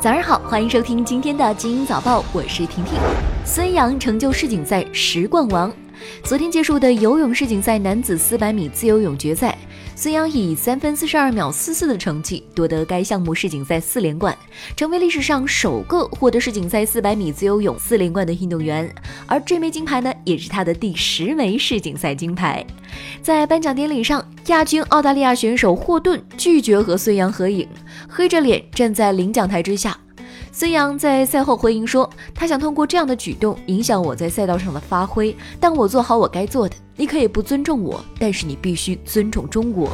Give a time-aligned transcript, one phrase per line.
[0.00, 2.94] 早上好，欢迎收听今天的精英早报，我是婷婷。
[3.44, 5.72] 孙杨成就世锦赛十冠王。
[6.22, 9.58] 昨天结束的游泳世锦赛男子四百米自由泳决赛，
[10.00, 14.32] 孙杨以三分四十二秒四四的成绩夺得该项目世锦赛四连冠，
[14.76, 18.88] 成为历史上首个获得世锦赛四百米自由泳四连冠的运动员。
[19.26, 22.64] 而这枚金牌呢，也是他的第十枚世锦赛金牌。
[23.22, 27.68] 在颁奖典礼上，亚军澳大利亚选手霍顿拒绝和孙杨合影，
[28.08, 29.98] 黑着脸站在领奖台之下。
[30.50, 36.74] 孙杨在赛后回应说：“他想通过这样的举动影响我在赛道上的发挥，但我做好我该做的。
[36.96, 39.90] 你可以不尊重我，但是你必须尊重中国。”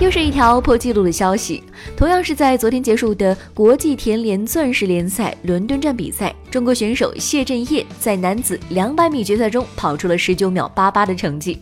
[0.00, 1.62] 又是一条破纪录的消息，
[1.96, 11.60] 同样是在昨天结束的国际田联钻石联赛伦敦站比赛，中国选手谢震业在男子两百米决赛中跑出了十九秒八八的成绩，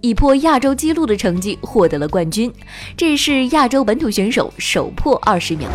[0.00, 2.52] 以破亚洲纪录的成绩获得了冠军，
[2.96, 5.68] 这是亚洲本土选手首破二十秒。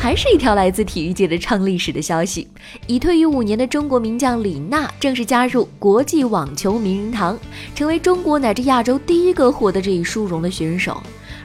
[0.00, 2.46] 还是一条来自体育界的创历史的消息，
[2.86, 7.36] 已退役五年的中国名将李娜正式加入国际网球名人堂，
[7.74, 11.02] 成为中国乃至亚洲第一个获得这一殊荣的选手。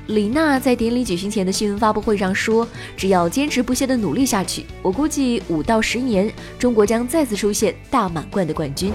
[0.08, 6.30] 李娜在典礼举行前的新闻发布会上说：“只要坚持不懈地努力下去，我估计五到十年，
[6.60, 8.92] 中国将再次出现大满贯的冠军。”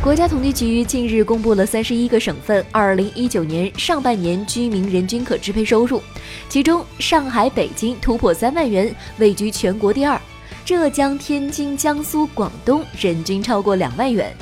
[0.00, 6.00] 国家统计局近日公布了三十一个省份二零一九年上半年居民人均可支配收入，
[6.48, 10.16] 其中上海、北京突破三万元，位居全国第二；
[10.64, 14.32] 浙江、天津、江苏、广东人均超过两万元。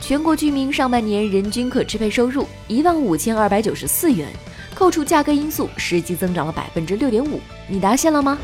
[0.00, 4.28] 全国居民上半年人均可支配收入一万五千二百九十四元。
[4.74, 7.40] 扣除价格因素，实际增长了百分之六点五。
[7.68, 8.36] 你达线了吗？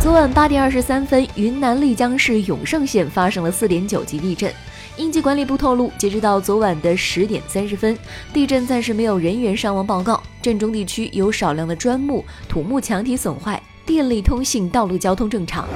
[0.00, 4.52] 昨晚八点二十三分，云南丽江市永胜县发生了四点九级地震。
[4.98, 7.96] 应急管理部透露，截止到昨晚的十点三十分，
[8.32, 10.22] 地震暂时没有人员伤亡报告。
[10.42, 15.66] 震中地区有少量的砖木、土木墙体损坏，电力、通信、道路交通正常。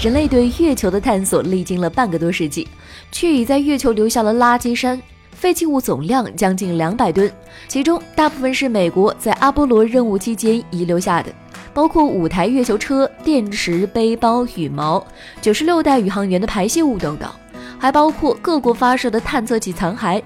[0.00, 2.68] 人类对月球的探索历经了半个多世纪，
[3.10, 5.00] 却已在月球留下了垃圾山。
[5.38, 7.30] 废弃物总量将近两百吨，
[7.68, 11.32] 其中大部分是美国在阿波罗任务期间遗留下的，
[11.72, 15.06] 包括五台月球车、电池、背包、羽毛、
[15.40, 17.30] 九十六代宇航员的排泄物等等，
[17.78, 20.20] 还包括各国发射的探测器残骸。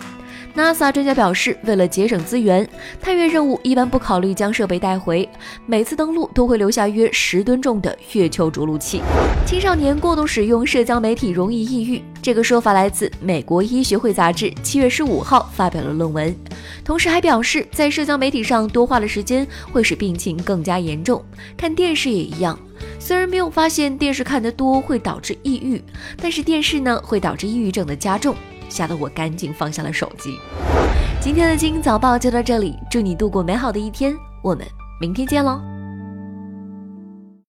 [0.54, 2.68] NASA 专家表示，为了节省资源，
[3.00, 5.26] 探月任务一般不考虑将设备带回，
[5.64, 9.00] 每次登陆都会留下约十吨重的月球着陆器。
[9.46, 16.36] 青少年过度使用社交媒体容易抑郁，这个说法来自美国医学会杂志七月十五号发表了论文，
[16.84, 21.24] 同时还表示，在社交媒体上多花的时间会使病情更加严重。
[21.56, 22.58] 看电视也一样，
[22.98, 25.82] 虽然没有发现电视看得多会导致抑郁，
[26.18, 28.36] 但是电视呢会导致抑郁症的加重。
[28.72, 30.40] 吓得我赶紧放下了手机。
[31.20, 34.66] 今天的精英早报就到这里，祝你度过美好的一天，我们
[34.98, 35.60] 明天见喽。